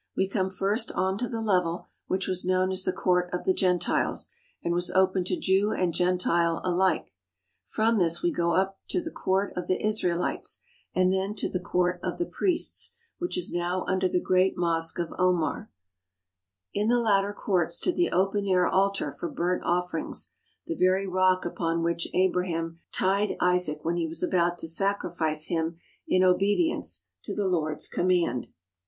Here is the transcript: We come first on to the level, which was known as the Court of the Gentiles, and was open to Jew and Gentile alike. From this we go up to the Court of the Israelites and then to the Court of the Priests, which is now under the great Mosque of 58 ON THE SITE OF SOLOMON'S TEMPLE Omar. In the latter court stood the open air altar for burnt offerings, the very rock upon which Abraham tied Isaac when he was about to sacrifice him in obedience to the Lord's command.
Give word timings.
We 0.17 0.27
come 0.27 0.49
first 0.49 0.91
on 0.93 1.19
to 1.19 1.29
the 1.29 1.41
level, 1.43 1.89
which 2.07 2.27
was 2.27 2.43
known 2.43 2.71
as 2.71 2.85
the 2.85 2.91
Court 2.91 3.29
of 3.31 3.43
the 3.43 3.53
Gentiles, 3.53 4.29
and 4.63 4.73
was 4.73 4.89
open 4.89 5.23
to 5.25 5.39
Jew 5.39 5.73
and 5.73 5.93
Gentile 5.93 6.59
alike. 6.63 7.11
From 7.67 7.99
this 7.99 8.23
we 8.23 8.31
go 8.31 8.53
up 8.53 8.79
to 8.89 8.99
the 8.99 9.11
Court 9.11 9.53
of 9.55 9.67
the 9.67 9.79
Israelites 9.79 10.63
and 10.95 11.13
then 11.13 11.35
to 11.35 11.47
the 11.47 11.59
Court 11.59 11.99
of 12.01 12.17
the 12.17 12.25
Priests, 12.25 12.95
which 13.19 13.37
is 13.37 13.53
now 13.53 13.85
under 13.85 14.07
the 14.09 14.19
great 14.19 14.57
Mosque 14.57 14.97
of 14.97 15.09
58 15.09 15.13
ON 15.13 15.13
THE 15.13 15.13
SITE 15.13 15.19
OF 15.19 15.37
SOLOMON'S 15.37 15.67
TEMPLE 16.73 16.83
Omar. 16.83 16.83
In 16.83 16.87
the 16.87 16.97
latter 17.09 17.33
court 17.33 17.71
stood 17.71 17.95
the 17.95 18.11
open 18.11 18.47
air 18.47 18.67
altar 18.67 19.11
for 19.11 19.29
burnt 19.29 19.61
offerings, 19.63 20.31
the 20.65 20.73
very 20.75 21.05
rock 21.05 21.45
upon 21.45 21.83
which 21.83 22.07
Abraham 22.15 22.79
tied 22.91 23.37
Isaac 23.39 23.85
when 23.85 23.97
he 23.97 24.07
was 24.07 24.23
about 24.23 24.57
to 24.57 24.67
sacrifice 24.67 25.45
him 25.45 25.77
in 26.07 26.23
obedience 26.23 27.05
to 27.23 27.35
the 27.35 27.45
Lord's 27.45 27.87
command. 27.87 28.47